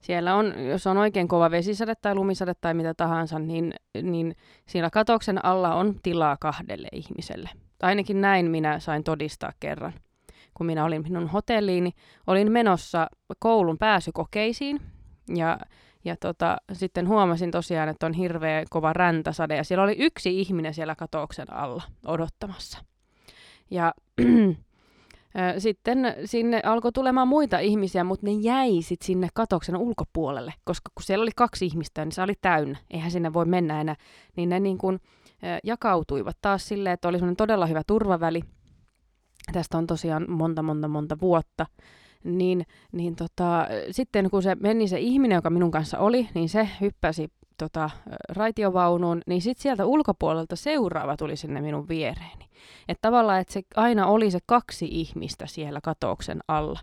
[0.01, 4.35] Siellä on, jos on oikein kova vesisade tai lumisade tai mitä tahansa, niin, niin
[4.65, 7.49] siellä katoksen alla on tilaa kahdelle ihmiselle
[7.87, 9.93] ainakin näin minä sain todistaa kerran.
[10.53, 11.91] Kun minä olin minun hotelliini,
[12.27, 13.07] olin menossa
[13.39, 14.81] koulun pääsykokeisiin
[15.35, 15.59] ja,
[16.05, 20.73] ja tota, sitten huomasin tosiaan, että on hirveä kova räntäsade ja siellä oli yksi ihminen
[20.73, 22.79] siellä katouksen alla odottamassa.
[23.71, 23.93] Ja
[25.57, 31.03] sitten sinne alkoi tulemaan muita ihmisiä, mutta ne jäi sit sinne katoksen ulkopuolelle, koska kun
[31.03, 32.77] siellä oli kaksi ihmistä, niin se oli täynnä.
[32.89, 33.95] Eihän sinne voi mennä enää.
[34.35, 34.99] Niin ne niin kuin,
[35.63, 38.41] jakautuivat taas silleen, että oli todella hyvä turvaväli.
[39.51, 41.65] Tästä on tosiaan monta, monta, monta vuotta.
[42.23, 46.69] Niin, niin tota, sitten kun se meni se ihminen, joka minun kanssa oli, niin se
[46.81, 47.89] hyppäsi tota,
[48.29, 52.49] raitiovaunuun, niin sitten sieltä ulkopuolelta seuraava tuli sinne minun viereeni.
[52.87, 56.79] Että tavallaan, että se aina oli se kaksi ihmistä siellä katouksen alla.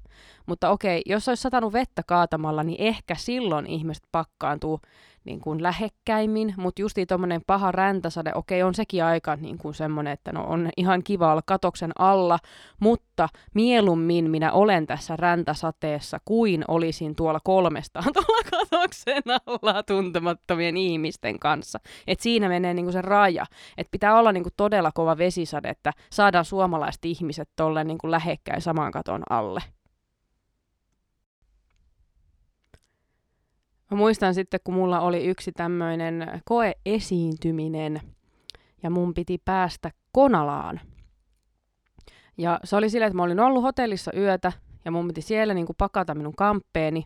[0.47, 4.81] Mutta okei, jos olisi satanut vettä kaatamalla, niin ehkä silloin ihmiset pakkaantuu
[5.27, 10.13] niin kuin lähekkäimmin, mutta justi tuommoinen paha räntäsade, okei, on sekin aika niin kuin semmoinen,
[10.13, 12.39] että no on ihan kiva olla katoksen alla,
[12.81, 21.39] mutta mieluummin minä olen tässä räntäsateessa kuin olisin tuolla kolmestaan tuolla katoksen alla tuntemattomien ihmisten
[21.39, 21.79] kanssa.
[22.07, 23.47] Et siinä menee niin kuin se raja,
[23.79, 28.11] että pitää olla niin kuin todella kova vesisade, että saadaan suomalaiset ihmiset tolle niin kuin
[28.11, 29.63] lähekkäin saman katon alle.
[33.91, 38.01] Mä muistan sitten, kun mulla oli yksi tämmöinen koeesiintyminen
[38.83, 40.81] ja mun piti päästä Konalaan.
[42.39, 44.53] Ja se oli silleen, että mä olin ollut hotellissa yötä
[44.85, 47.05] ja mun piti siellä niinku pakata minun kamppeeni.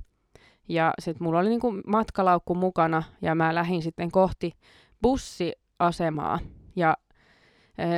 [0.69, 4.53] Ja sitten mulla oli niinku matkalaukku mukana ja mä lähdin sitten kohti
[5.03, 6.39] bussiasemaa.
[6.77, 6.97] Ja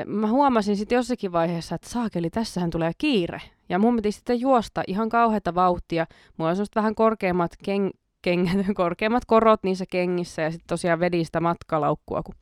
[0.07, 3.41] mä huomasin sitten jossakin vaiheessa, että saakeli, tässähän tulee kiire.
[3.69, 6.07] Ja mun piti sitten juosta ihan kauheata vauhtia.
[6.37, 11.41] Mulla on vähän korkeammat keng- kengät, korkeammat korot niissä kengissä ja sitten tosiaan vedin sitä
[11.41, 12.23] matkalaukkua.
[12.23, 12.35] Kun...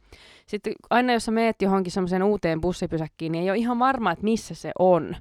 [0.46, 4.24] Sitten aina jos sä meet johonkin semmoiseen uuteen bussipysäkkiin, niin ei ole ihan varma, että
[4.24, 5.16] missä se on.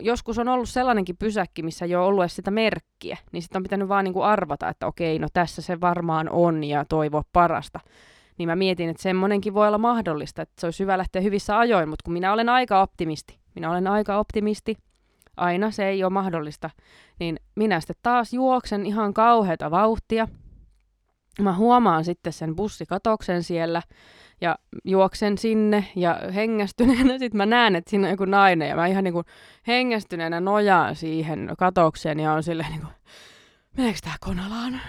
[0.00, 3.62] Joskus on ollut sellainenkin pysäkki, missä ei ole ollut edes sitä merkkiä, niin sitten on
[3.62, 7.80] pitänyt vaan niinku arvata, että okei, no tässä se varmaan on ja toivoa parasta.
[8.38, 11.88] Niin mä mietin, että semmoinenkin voi olla mahdollista, että se olisi hyvä lähteä hyvissä ajoin,
[11.88, 14.76] mutta kun minä olen aika optimisti, minä olen aika optimisti,
[15.36, 16.70] aina se ei ole mahdollista,
[17.20, 20.28] niin minä sitten taas juoksen ihan kauheata vauhtia.
[21.40, 23.82] Mä huomaan sitten sen bussikatoksen siellä
[24.40, 28.86] ja juoksen sinne ja hengästyneenä sitten mä näen, että siinä on joku nainen ja mä
[28.86, 29.26] ihan niin kuin
[29.66, 32.92] hengästyneenä nojaan siihen katokseen ja on silleen niin kuin,
[33.76, 34.80] meneekö tää Konalaan?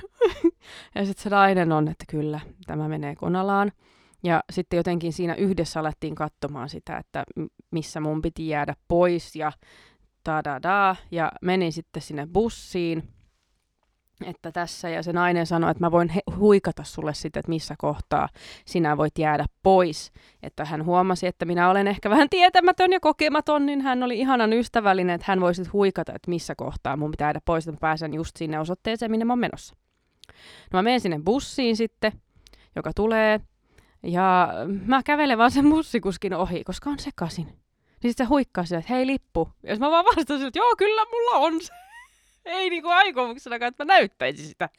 [0.96, 3.72] ja sitten se nainen on, että kyllä, tämä menee Konalaan.
[4.24, 7.24] Ja sitten jotenkin siinä yhdessä alettiin katsomaan sitä, että
[7.72, 9.52] missä mun piti jäädä pois ja
[10.64, 13.04] da ja menin sitten sinne bussiin,
[14.26, 17.76] että tässä, ja se nainen sanoi, että mä voin he- huikata sulle sitten, että missä
[17.78, 18.30] kohtaa
[18.66, 20.12] sinä voit jäädä pois.
[20.44, 24.54] Että hän huomasi, että minä olen ehkä vähän tietämätön ja kokematon, niin hän oli ihanan
[24.54, 28.14] ystävällinen, että hän voisi huikata, että missä kohtaa mun pitää jäädä pois, että mä pääsen
[28.14, 29.76] just sinne osoitteeseen, minne mä oon menossa.
[30.74, 32.12] No mä menen sinne bussiin sitten,
[32.76, 33.40] joka tulee,
[34.04, 34.50] ja
[34.86, 37.65] mä kävelen vaan sen bussikuskin ohi, koska on sekasin.
[38.06, 39.50] Niin sitten se huikkaa sille, että hei lippu.
[39.64, 41.74] Ja mä vaan vastasin, että joo, kyllä mulla on se.
[42.46, 44.70] Ei niinku aikomuksena, että mä näyttäisin sitä.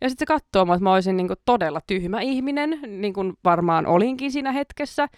[0.00, 4.32] Ja sitten se katsoo että mä olisin niinku todella tyhmä ihminen, niin kuin varmaan olinkin
[4.32, 5.08] siinä hetkessä.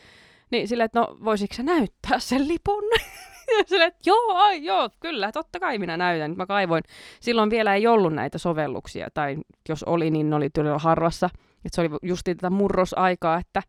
[0.51, 2.85] Niin silleen, että no voisitko sä näyttää sen lipun?
[3.59, 6.35] ja silleen, että joo, ai, joo, kyllä, totta kai minä näytän.
[6.37, 6.83] Mä kaivoin.
[7.21, 9.37] Silloin vielä ei ollut näitä sovelluksia, tai
[9.69, 11.31] jos oli, niin ne oli todella harvassa.
[11.67, 13.63] Et se oli just tätä murrosaikaa, että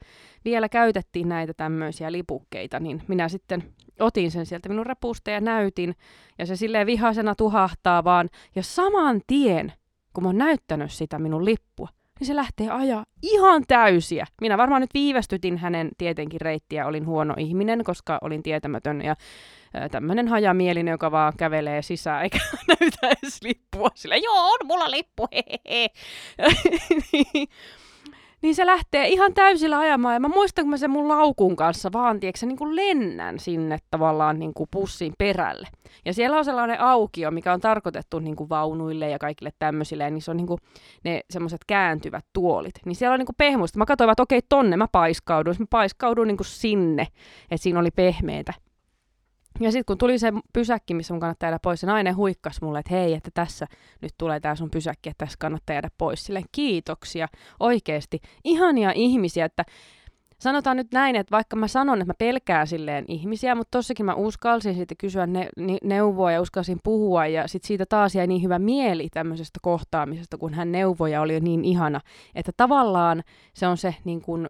[0.45, 3.63] vielä käytettiin näitä tämmöisiä lipukkeita, niin minä sitten
[3.99, 5.95] otin sen sieltä minun repusta ja näytin,
[6.39, 9.73] ja se silleen vihasena tuhahtaa vaan, ja saman tien,
[10.13, 11.87] kun mä oon näyttänyt sitä minun lippua,
[12.19, 14.25] niin se lähtee ajaa ihan täysiä.
[14.41, 19.15] Minä varmaan nyt viivästytin hänen tietenkin reittiä, olin huono ihminen, koska olin tietämätön ja
[19.91, 23.89] tämmöinen hajamielinen, joka vaan kävelee sisään eikä näytä edes lippua.
[23.95, 25.89] Sillä joo, on mulla lippu, hehehe.
[28.41, 30.13] Niin se lähtee ihan täysillä ajamaan.
[30.13, 33.77] Ja mä muistan, kun mä sen mun laukun kanssa vaan, tiedätkö, niin kuin lennän sinne
[33.91, 35.67] tavallaan niin kuin pussin perälle.
[36.05, 40.03] Ja siellä on sellainen aukio, mikä on tarkoitettu niin kuin vaunuille ja kaikille tämmöisille.
[40.03, 40.59] Ja niissä on niin kuin
[41.03, 42.75] ne semmoiset kääntyvät tuolit.
[42.85, 43.79] Niin siellä on niin kuin pehmuista.
[43.79, 45.55] Mä katsoin, että okei, tonne mä paiskaudun.
[45.59, 47.07] Mä paiskaudun niin kuin sinne,
[47.51, 48.53] että siinä oli pehmeitä.
[49.59, 52.79] Ja sitten kun tuli se pysäkki, missä mun kannattaa jäädä pois, se nainen huikkasi mulle,
[52.79, 53.67] että hei, että tässä
[54.01, 56.25] nyt tulee tää sun pysäkki, että tässä kannattaa jäädä pois.
[56.25, 57.27] Sille kiitoksia,
[57.59, 58.19] oikeesti.
[58.43, 59.63] Ihania ihmisiä, että
[60.39, 64.13] sanotaan nyt näin, että vaikka mä sanon, että mä pelkään silleen ihmisiä, mutta tossakin mä
[64.13, 68.43] uskalsin sitten kysyä ne, ne, neuvoa ja uskalsin puhua ja sitten siitä taas jäi niin
[68.43, 72.01] hyvä mieli tämmöisestä kohtaamisesta, kun hän neuvoi ja oli jo niin ihana,
[72.35, 74.47] että tavallaan se on se niin kuin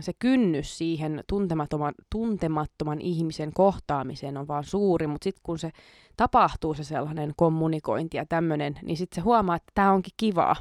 [0.00, 5.70] se kynnys siihen tuntemattoman, tuntemattoman ihmisen kohtaamiseen on vaan suuri, mutta sitten kun se
[6.16, 10.56] tapahtuu se sellainen kommunikointi ja tämmöinen, niin sitten se huomaa, että tämä onkin kivaa.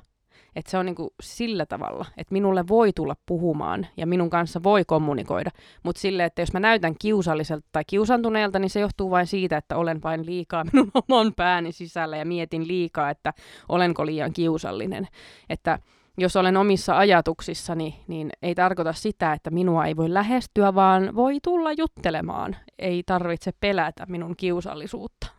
[0.56, 4.86] Että se on niinku sillä tavalla, että minulle voi tulla puhumaan ja minun kanssa voi
[4.86, 5.52] kommunikoida.
[5.84, 9.78] Mutta sille, että jos mä näytän kiusalliselta tai kiusantuneelta, niin se johtuu vain siitä, että
[9.78, 13.34] olen vain liikaa minun oman pääni sisällä ja mietin liikaa, että
[13.70, 15.08] olenko liian kiusallinen.
[15.50, 15.80] Että
[16.18, 21.40] jos olen omissa ajatuksissani, niin ei tarkoita sitä, että minua ei voi lähestyä, vaan voi
[21.44, 22.56] tulla juttelemaan.
[22.80, 25.28] Ei tarvitse pelätä minun kiusallisuutta.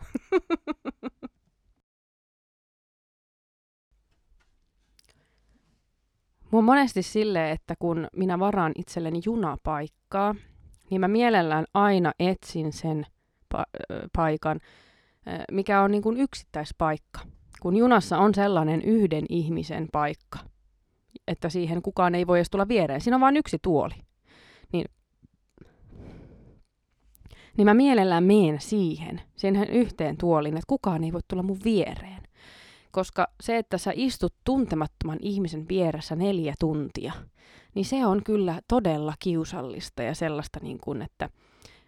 [6.50, 10.34] Mun monesti silleen, että kun minä varaan itselleni junapaikkaa,
[10.90, 13.06] niin mä mielellään aina etsin sen
[13.54, 13.64] pa-
[14.16, 14.60] paikan,
[15.52, 17.20] mikä on niin kuin yksittäispaikka.
[17.60, 20.38] Kun junassa on sellainen yhden ihmisen paikka–
[21.28, 23.00] että siihen kukaan ei voi edes tulla viereen.
[23.00, 23.94] Siinä on vain yksi tuoli.
[24.72, 24.84] Niin,
[27.56, 32.22] niin mä mielellään meen siihen, siihen yhteen tuoliin, että kukaan ei voi tulla mun viereen.
[32.90, 37.12] Koska se, että sä istut tuntemattoman ihmisen vieressä neljä tuntia,
[37.74, 41.30] niin se on kyllä todella kiusallista ja sellaista niin kuin, että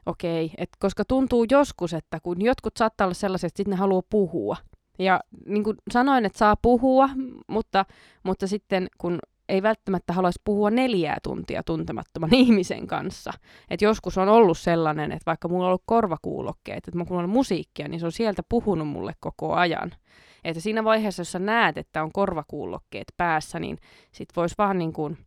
[0.06, 4.02] okei, et koska tuntuu joskus, että kun jotkut saattaa olla sellaiset, että sitten ne haluaa
[4.10, 4.56] puhua,
[4.98, 7.10] ja niin kuin sanoin, että saa puhua,
[7.46, 7.84] mutta,
[8.22, 13.32] mutta sitten kun ei välttämättä haluaisi puhua neljää tuntia tuntemattoman ihmisen kanssa.
[13.70, 17.88] Et joskus on ollut sellainen, että vaikka mulla on ollut korvakuulokkeet, että mulla on musiikkia,
[17.88, 19.94] niin se on sieltä puhunut mulle koko ajan.
[20.44, 23.78] Että siinä vaiheessa, jos sä näet, että on korvakuulokkeet päässä, niin
[24.12, 25.18] sit voisi vaan niin kuin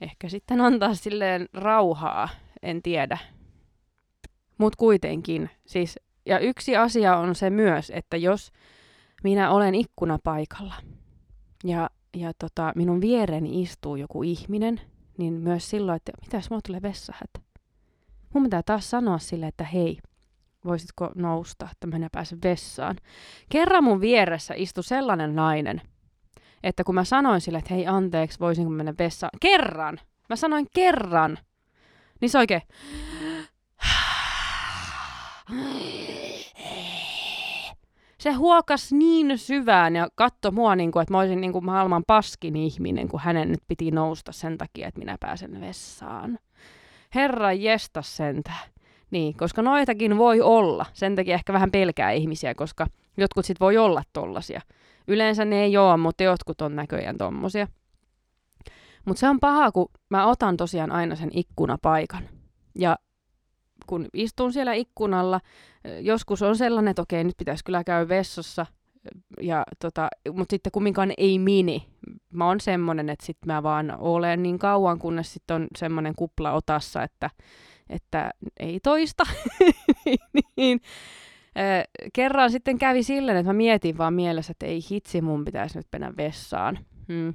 [0.00, 2.28] ehkä sitten antaa silleen rauhaa
[2.62, 3.18] en tiedä.
[4.58, 8.52] Mutta kuitenkin, siis, ja yksi asia on se myös, että jos
[9.22, 10.74] minä olen ikkunapaikalla
[11.64, 14.80] ja, ja tota, minun viereni istuu joku ihminen,
[15.18, 17.40] niin myös silloin, että mitäs mulla tulee vessahätä.
[18.34, 19.98] Mun pitää taas sanoa sille, että hei,
[20.64, 22.96] voisitko nousta, että minä pääsen vessaan.
[23.48, 25.82] Kerran mun vieressä istui sellainen nainen,
[26.62, 29.30] että kun mä sanoin sille, että hei anteeksi, voisinko mennä vessaan.
[29.40, 29.98] Kerran!
[30.28, 31.38] Mä sanoin kerran!
[32.20, 32.62] Niin se oikein...
[38.20, 42.02] Se huokas niin syvään ja katto mua, niin kuin, että mä olisin niin kuin maailman
[42.06, 46.38] paskin ihminen, kun hänen nyt piti nousta sen takia, että minä pääsen vessaan.
[47.14, 48.52] Herra jesta sentä.
[49.10, 50.86] Niin, koska noitakin voi olla.
[50.92, 54.60] Sen takia ehkä vähän pelkää ihmisiä, koska jotkut sit voi olla tollasia.
[55.08, 57.66] Yleensä ne ei ole, mutta jotkut on näköjään tommosia.
[59.04, 62.28] Mutta se on paha, kun mä otan tosiaan aina sen ikkunapaikan.
[62.78, 62.96] Ja
[63.86, 65.40] kun istun siellä ikkunalla,
[66.00, 68.66] joskus on sellainen, että okei, nyt pitäisi kyllä käydä vessassa,
[69.40, 71.86] ja tota, mutta sitten kumminkaan ei mini.
[72.32, 76.52] Mä oon semmonen, että sit mä vaan olen niin kauan, kunnes sitten on semmoinen kupla
[76.52, 77.30] otassa, että,
[77.90, 79.24] että ei toista.
[80.56, 80.80] niin,
[82.12, 85.86] kerran sitten kävi silleen, että mä mietin vaan mielessä, että ei hitsi, mun pitäisi nyt
[85.92, 86.78] mennä vessaan.
[87.08, 87.34] Hmm.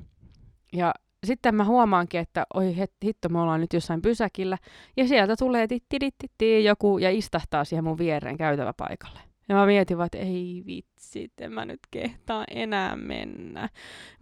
[0.73, 0.93] Ja
[1.25, 4.57] sitten mä huomaankin, että oi hitto, me ollaan nyt jossain pysäkillä,
[4.97, 9.19] ja sieltä tulee titti joku ja istahtaa siihen mun viereen käytäväpaikalle.
[9.49, 13.69] Ja mä mietin vaan, että ei vitsi, en mä nyt kehtaa enää mennä.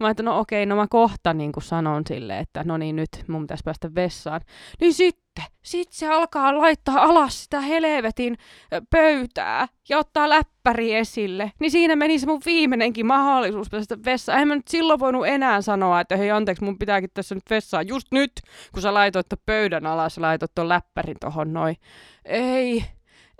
[0.00, 3.10] Mä että no okei, no mä kohta niin kuin sanon sille, että no niin nyt
[3.28, 4.40] mun pitäisi päästä vessaan.
[4.80, 4.92] Niin
[5.40, 8.36] sitten, sit se alkaa laittaa alas sitä helvetin
[8.90, 11.52] pöytää ja ottaa läppäri esille.
[11.60, 14.40] Niin siinä meni se mun viimeinenkin mahdollisuus päästä vessaan.
[14.40, 17.88] En mä nyt silloin voinut enää sanoa, että hei anteeksi, mun pitääkin tässä nyt vessaan
[17.88, 18.32] just nyt,
[18.72, 21.76] kun sä laitoit pöydän alas ja laitoit ton läppärin tohon noin.
[22.24, 22.84] Ei,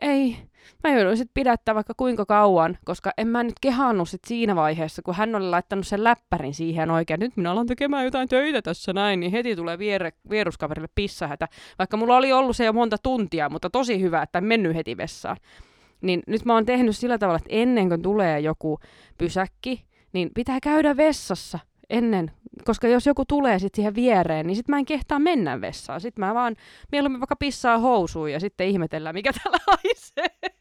[0.00, 0.36] ei,
[0.84, 5.02] mä jouduin sitten pidättää vaikka kuinka kauan, koska en mä nyt kehannut sit siinä vaiheessa,
[5.02, 8.92] kun hän oli laittanut sen läppärin siihen oikein, nyt minä alan tekemään jotain töitä tässä
[8.92, 11.48] näin, niin heti tulee viere, vieruskaverille pissahätä.
[11.78, 14.96] Vaikka mulla oli ollut se jo monta tuntia, mutta tosi hyvä, että en mennyt heti
[14.96, 15.36] vessaan.
[16.00, 18.78] Niin nyt mä oon tehnyt sillä tavalla, että ennen kuin tulee joku
[19.18, 21.58] pysäkki, niin pitää käydä vessassa
[21.90, 22.30] ennen,
[22.64, 26.00] koska jos joku tulee sitten siihen viereen, niin sitten mä en kehtaa mennä vessaan.
[26.00, 26.56] Sitten mä vaan
[26.92, 30.54] mieluummin vaikka pissaa housuun ja sitten ihmetellään, mikä täällä haisee.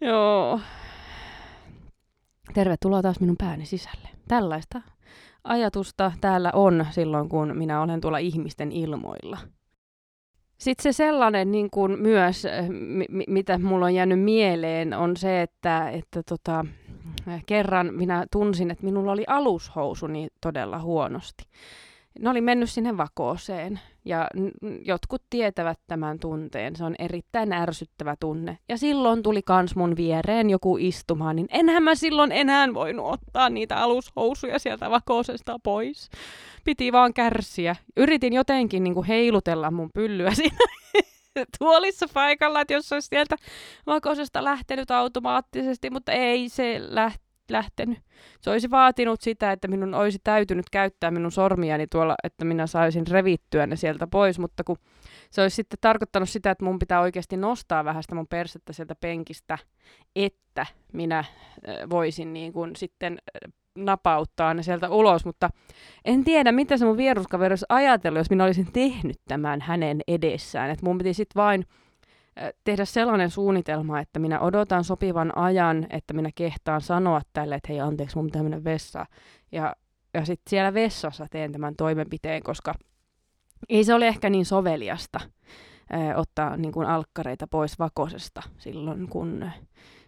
[0.00, 0.60] Joo.
[2.54, 4.08] Tervetuloa taas minun pääni sisälle.
[4.28, 4.80] Tällaista
[5.44, 9.38] ajatusta täällä on silloin, kun minä olen tuolla ihmisten ilmoilla.
[10.64, 15.42] Sitten se sellainen niin kuin myös, eh, m- mitä mulla on jäänyt mieleen, on se,
[15.42, 16.66] että, että tota,
[17.46, 21.44] kerran minä tunsin, että minulla oli alushousuni todella huonosti.
[22.20, 24.28] Ne oli mennyt sinne vakooseen ja
[24.84, 26.76] jotkut tietävät tämän tunteen.
[26.76, 28.58] Se on erittäin ärsyttävä tunne.
[28.68, 33.50] Ja silloin tuli kans mun viereen joku istumaan, niin enhän mä silloin enää voinut ottaa
[33.50, 36.10] niitä alushousuja sieltä vakoosesta pois.
[36.64, 37.76] Piti vaan kärsiä.
[37.96, 40.56] Yritin jotenkin niin kuin heilutella mun pyllyä siinä
[41.58, 43.36] tuolissa paikalla, että jos olisi sieltä
[43.86, 47.98] vakoosesta lähtenyt automaattisesti, mutta ei se läht- lähtenyt.
[48.40, 53.06] Se olisi vaatinut sitä, että minun olisi täytynyt käyttää minun sormiani tuolla, että minä saisin
[53.06, 54.76] revittyä ne sieltä pois, mutta kun
[55.30, 58.94] se olisi sitten tarkoittanut sitä, että mun pitää oikeasti nostaa vähän sitä mun persettä sieltä
[58.94, 59.58] penkistä,
[60.16, 61.24] että minä
[61.90, 63.18] voisin niin kuin sitten
[63.78, 65.50] napauttaa ne sieltä ulos, mutta
[66.04, 70.70] en tiedä, mitä se mun vieruskaveri olisi ajatellut, jos minä olisin tehnyt tämän hänen edessään.
[70.70, 71.66] Että mun piti sitten vain
[72.64, 77.80] tehdä sellainen suunnitelma, että minä odotan sopivan ajan, että minä kehtaan sanoa tälle, että hei
[77.80, 79.06] anteeksi, mun pitää mennä vessaan.
[79.52, 79.76] Ja,
[80.14, 82.74] ja sitten siellä vessassa teen tämän toimenpiteen, koska
[83.68, 85.20] ei se ole ehkä niin soveliasta
[85.92, 89.50] ää, ottaa niin kuin alkkareita pois vakosesta silloin, kun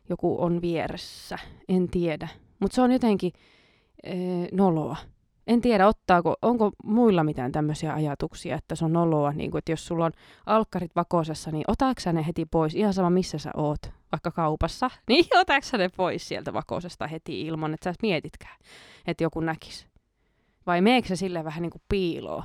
[0.08, 1.38] joku on vieressä.
[1.68, 2.28] En tiedä.
[2.60, 3.32] Mutta se on jotenkin
[4.06, 4.12] ää,
[4.52, 4.96] noloa
[5.46, 9.72] en tiedä, ottaako, onko muilla mitään tämmöisiä ajatuksia, että se on noloa, niin kuin, että
[9.72, 10.12] jos sulla on
[10.46, 13.80] alkkarit vakosessa, niin otaako ne heti pois, ihan sama missä sä oot,
[14.12, 18.56] vaikka kaupassa, niin otaako ne pois sieltä vakosesta heti ilman, että sä et mietitkään,
[19.06, 19.86] että joku näkisi.
[20.66, 22.44] Vai meekö se sille vähän niin kuin piiloa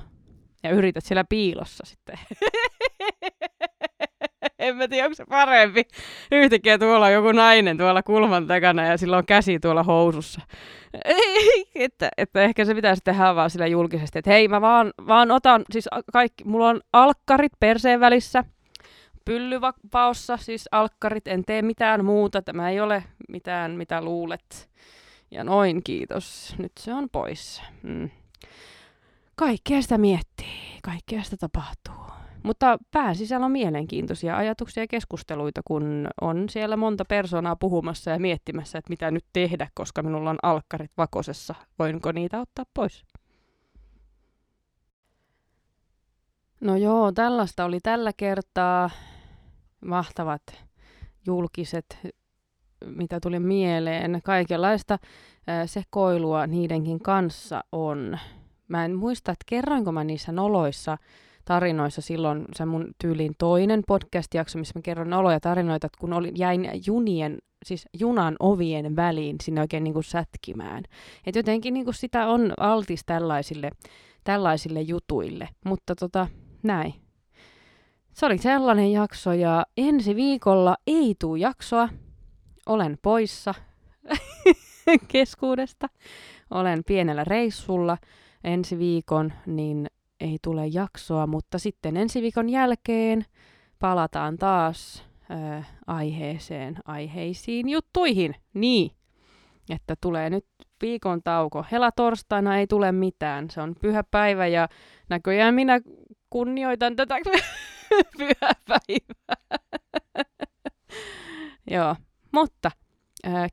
[0.63, 2.19] ja yrität siellä piilossa sitten.
[4.61, 5.83] en mä tiedä, onko se parempi.
[6.31, 10.41] Yhtäkkiä tuolla on joku nainen tuolla kulman takana ja sillä on käsi tuolla housussa.
[11.75, 15.65] että, että ehkä se pitäisi tehdä vaan sillä julkisesti, että hei mä vaan, vaan otan,
[15.71, 18.43] siis kaikki, mulla on alkkarit perseen välissä,
[19.25, 24.69] pyllyvapaossa, siis alkkarit, en tee mitään muuta, tämä ei ole mitään mitä luulet.
[25.31, 26.55] Ja noin, kiitos.
[26.57, 27.61] Nyt se on pois.
[27.83, 28.09] Mm.
[29.35, 32.00] kaikkea sitä miettii, kaikkea sitä tapahtuu.
[32.43, 38.19] Mutta pään sisällä on mielenkiintoisia ajatuksia ja keskusteluita, kun on siellä monta persoonaa puhumassa ja
[38.19, 41.55] miettimässä, että mitä nyt tehdä, koska minulla on alkkarit vakosessa.
[41.79, 43.05] Voinko niitä ottaa pois?
[46.61, 48.89] No joo, tällaista oli tällä kertaa.
[49.85, 50.41] Mahtavat
[51.25, 51.97] julkiset,
[52.85, 54.21] mitä tuli mieleen.
[54.23, 54.99] Kaikenlaista
[55.65, 58.17] sekoilua niidenkin kanssa on.
[58.67, 60.97] Mä en muista, että kerroinko mä niissä noloissa
[61.51, 66.37] tarinoissa silloin se mun tyylin toinen podcast-jakso, missä mä kerron oloja tarinoita, että kun olin,
[66.37, 70.83] jäin junien, siis junan ovien väliin sinne oikein niin kuin sätkimään.
[71.25, 73.71] Et jotenkin niin kuin sitä on altis tällaisille,
[74.23, 76.27] tällaisille jutuille, mutta tota,
[76.63, 76.93] näin.
[78.13, 81.89] Se oli sellainen jakso ja ensi viikolla ei tuu jaksoa.
[82.65, 83.53] Olen poissa
[85.13, 85.87] keskuudesta.
[86.51, 87.97] Olen pienellä reissulla
[88.43, 89.87] ensi viikon, niin
[90.21, 93.25] ei tule jaksoa, mutta sitten ensi viikon jälkeen
[93.79, 98.35] palataan taas äh, aiheeseen, aiheisiin juttuihin.
[98.53, 98.91] Niin,
[99.69, 100.45] että tulee nyt
[100.81, 101.65] viikon tauko.
[101.71, 103.49] Hela torstaina ei tule mitään.
[103.49, 104.67] Se on pyhä päivä ja
[105.09, 105.79] näköjään minä
[106.29, 107.15] kunnioitan tätä
[108.17, 109.61] pyhäpäivää.
[111.71, 111.95] Joo,
[112.31, 112.71] mutta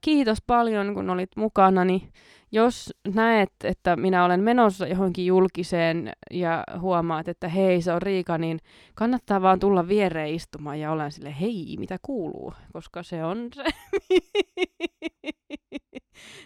[0.00, 1.84] kiitos paljon kun olit mukana.
[1.84, 2.12] Niin
[2.52, 8.38] jos näet, että minä olen menossa johonkin julkiseen ja huomaat, että hei, se on Riika,
[8.38, 8.58] niin
[8.94, 13.62] kannattaa vaan tulla viereen istumaan ja olen sille hei, mitä kuuluu, koska se on se,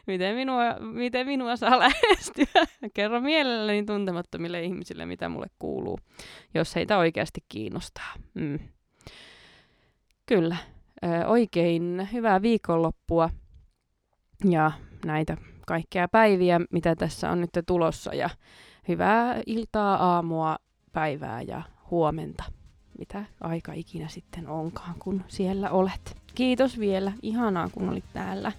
[0.06, 2.66] miten, minua, miten minua saa lähestyä.
[2.94, 5.98] Kerro mielelläni tuntemattomille ihmisille, mitä mulle kuuluu,
[6.54, 8.12] jos heitä oikeasti kiinnostaa.
[8.34, 8.58] Mm.
[10.26, 10.56] Kyllä,
[11.26, 13.30] oikein hyvää viikonloppua
[14.44, 14.72] ja
[15.04, 15.36] näitä
[15.66, 18.30] kaikkea päiviä, mitä tässä on nyt tulossa ja
[18.88, 20.56] hyvää iltaa, aamua,
[20.92, 22.44] päivää ja huomenta,
[22.98, 26.16] mitä aika ikinä sitten onkaan, kun siellä olet.
[26.34, 28.52] Kiitos vielä, ihanaa kun olit täällä.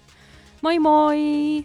[0.62, 1.64] Moi moi!